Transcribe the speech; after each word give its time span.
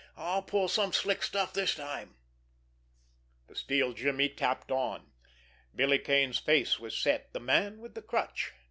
I'll 0.17 0.41
pull 0.41 0.67
some 0.67 0.93
slick 0.93 1.21
stuff 1.21 1.53
this 1.53 1.75
time!" 1.75 2.15
The 3.45 3.55
steel 3.55 3.93
jimmy 3.93 4.29
tapped 4.29 4.71
on. 4.71 5.11
Billy 5.75 5.99
Kane's 5.99 6.39
face 6.39 6.79
was 6.79 6.97
set. 6.97 7.31
The 7.33 7.39
Man 7.39 7.77
with 7.79 7.93
the 7.93 8.01
Crutch! 8.01 8.51